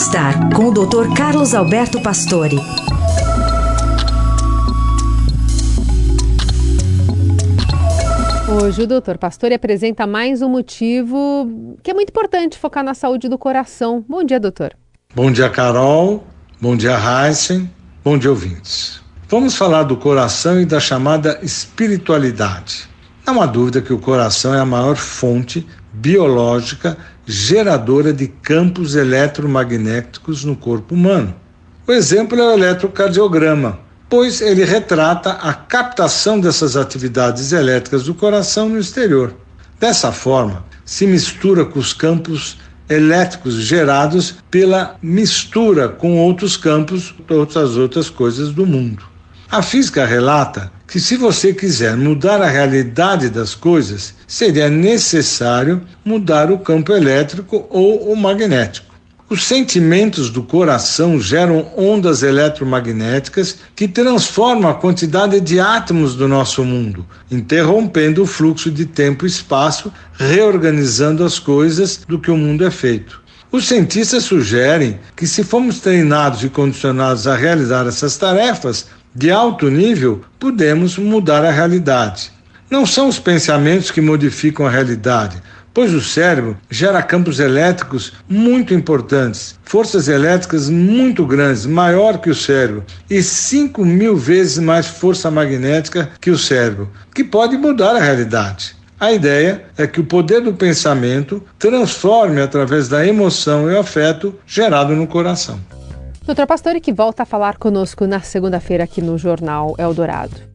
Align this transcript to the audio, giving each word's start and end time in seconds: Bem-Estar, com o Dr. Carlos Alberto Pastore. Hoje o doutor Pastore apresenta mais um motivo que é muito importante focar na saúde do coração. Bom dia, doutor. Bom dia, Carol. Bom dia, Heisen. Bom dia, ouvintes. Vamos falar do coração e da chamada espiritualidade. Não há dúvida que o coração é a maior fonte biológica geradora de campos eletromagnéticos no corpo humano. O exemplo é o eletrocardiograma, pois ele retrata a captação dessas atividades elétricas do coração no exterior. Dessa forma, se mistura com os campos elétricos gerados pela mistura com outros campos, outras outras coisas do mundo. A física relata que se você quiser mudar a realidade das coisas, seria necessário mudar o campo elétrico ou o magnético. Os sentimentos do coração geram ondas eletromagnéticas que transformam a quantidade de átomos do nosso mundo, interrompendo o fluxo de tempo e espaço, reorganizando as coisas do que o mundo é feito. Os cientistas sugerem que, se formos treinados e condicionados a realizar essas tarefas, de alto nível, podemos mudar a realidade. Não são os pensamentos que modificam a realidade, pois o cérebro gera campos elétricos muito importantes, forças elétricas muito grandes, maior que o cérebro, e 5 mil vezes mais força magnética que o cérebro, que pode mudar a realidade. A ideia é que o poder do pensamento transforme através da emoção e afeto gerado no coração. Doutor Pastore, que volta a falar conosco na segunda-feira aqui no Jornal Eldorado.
Bem-Estar, 0.00 0.54
com 0.54 0.68
o 0.68 0.72
Dr. 0.72 1.14
Carlos 1.14 1.54
Alberto 1.54 2.00
Pastore. 2.00 2.56
Hoje 8.48 8.82
o 8.82 8.86
doutor 8.86 9.18
Pastore 9.18 9.52
apresenta 9.52 10.06
mais 10.06 10.40
um 10.40 10.48
motivo 10.48 11.76
que 11.82 11.90
é 11.90 11.94
muito 11.94 12.08
importante 12.08 12.58
focar 12.58 12.82
na 12.82 12.94
saúde 12.94 13.28
do 13.28 13.36
coração. 13.36 14.02
Bom 14.08 14.24
dia, 14.24 14.40
doutor. 14.40 14.74
Bom 15.14 15.30
dia, 15.30 15.50
Carol. 15.50 16.24
Bom 16.58 16.74
dia, 16.74 16.96
Heisen. 16.96 17.70
Bom 18.02 18.16
dia, 18.16 18.30
ouvintes. 18.30 19.02
Vamos 19.28 19.54
falar 19.54 19.82
do 19.82 19.98
coração 19.98 20.58
e 20.58 20.64
da 20.64 20.80
chamada 20.80 21.38
espiritualidade. 21.42 22.88
Não 23.30 23.40
há 23.40 23.46
dúvida 23.46 23.80
que 23.80 23.92
o 23.92 23.98
coração 24.00 24.52
é 24.52 24.58
a 24.58 24.64
maior 24.64 24.96
fonte 24.96 25.64
biológica 25.92 26.98
geradora 27.24 28.12
de 28.12 28.26
campos 28.26 28.96
eletromagnéticos 28.96 30.44
no 30.44 30.56
corpo 30.56 30.96
humano. 30.96 31.32
O 31.86 31.92
exemplo 31.92 32.36
é 32.36 32.42
o 32.42 32.52
eletrocardiograma, 32.54 33.78
pois 34.08 34.40
ele 34.40 34.64
retrata 34.64 35.34
a 35.34 35.54
captação 35.54 36.40
dessas 36.40 36.76
atividades 36.76 37.52
elétricas 37.52 38.02
do 38.02 38.14
coração 38.14 38.68
no 38.68 38.80
exterior. 38.80 39.32
Dessa 39.78 40.10
forma, 40.10 40.64
se 40.84 41.06
mistura 41.06 41.64
com 41.64 41.78
os 41.78 41.92
campos 41.92 42.58
elétricos 42.88 43.54
gerados 43.54 44.34
pela 44.50 44.96
mistura 45.00 45.88
com 45.88 46.18
outros 46.18 46.56
campos, 46.56 47.14
outras 47.30 47.76
outras 47.76 48.10
coisas 48.10 48.50
do 48.50 48.66
mundo. 48.66 49.04
A 49.48 49.62
física 49.62 50.04
relata 50.04 50.72
que 50.90 50.98
se 50.98 51.16
você 51.16 51.54
quiser 51.54 51.96
mudar 51.96 52.42
a 52.42 52.50
realidade 52.50 53.30
das 53.30 53.54
coisas, 53.54 54.12
seria 54.26 54.68
necessário 54.68 55.82
mudar 56.04 56.50
o 56.50 56.58
campo 56.58 56.92
elétrico 56.92 57.64
ou 57.70 58.12
o 58.12 58.16
magnético. 58.16 58.90
Os 59.28 59.44
sentimentos 59.44 60.30
do 60.30 60.42
coração 60.42 61.20
geram 61.20 61.70
ondas 61.76 62.24
eletromagnéticas 62.24 63.58
que 63.76 63.86
transformam 63.86 64.68
a 64.68 64.74
quantidade 64.74 65.40
de 65.40 65.60
átomos 65.60 66.16
do 66.16 66.26
nosso 66.26 66.64
mundo, 66.64 67.06
interrompendo 67.30 68.24
o 68.24 68.26
fluxo 68.26 68.68
de 68.68 68.84
tempo 68.84 69.24
e 69.24 69.28
espaço, 69.28 69.92
reorganizando 70.18 71.24
as 71.24 71.38
coisas 71.38 72.00
do 72.08 72.18
que 72.18 72.32
o 72.32 72.36
mundo 72.36 72.66
é 72.66 72.70
feito. 72.72 73.22
Os 73.52 73.66
cientistas 73.66 74.24
sugerem 74.24 74.98
que, 75.16 75.26
se 75.26 75.42
formos 75.44 75.80
treinados 75.80 76.42
e 76.42 76.48
condicionados 76.48 77.26
a 77.26 77.36
realizar 77.36 77.86
essas 77.86 78.16
tarefas, 78.16 78.86
de 79.14 79.30
alto 79.30 79.68
nível, 79.68 80.20
podemos 80.38 80.96
mudar 80.96 81.44
a 81.44 81.50
realidade. 81.50 82.30
Não 82.70 82.86
são 82.86 83.08
os 83.08 83.18
pensamentos 83.18 83.90
que 83.90 84.00
modificam 84.00 84.64
a 84.64 84.70
realidade, 84.70 85.42
pois 85.74 85.92
o 85.92 86.00
cérebro 86.00 86.56
gera 86.70 87.02
campos 87.02 87.40
elétricos 87.40 88.12
muito 88.28 88.72
importantes, 88.72 89.58
forças 89.64 90.08
elétricas 90.08 90.68
muito 90.68 91.26
grandes, 91.26 91.66
maior 91.66 92.18
que 92.18 92.30
o 92.30 92.34
cérebro, 92.34 92.84
e 93.08 93.22
5 93.22 93.84
mil 93.84 94.16
vezes 94.16 94.58
mais 94.58 94.86
força 94.86 95.30
magnética 95.30 96.10
que 96.20 96.30
o 96.30 96.38
cérebro, 96.38 96.88
que 97.14 97.24
pode 97.24 97.56
mudar 97.56 97.96
a 97.96 98.00
realidade. 98.00 98.76
A 99.00 99.12
ideia 99.12 99.64
é 99.78 99.86
que 99.86 100.00
o 100.00 100.04
poder 100.04 100.42
do 100.42 100.52
pensamento 100.52 101.42
transforme 101.58 102.40
através 102.40 102.86
da 102.86 103.06
emoção 103.06 103.70
e 103.70 103.76
afeto 103.76 104.34
gerado 104.46 104.94
no 104.94 105.06
coração. 105.06 105.58
Doutor 106.24 106.46
Pastore, 106.46 106.80
que 106.80 106.92
volta 106.92 107.22
a 107.22 107.26
falar 107.26 107.56
conosco 107.56 108.06
na 108.06 108.20
segunda-feira 108.20 108.84
aqui 108.84 109.00
no 109.00 109.16
Jornal 109.16 109.74
Eldorado. 109.78 110.50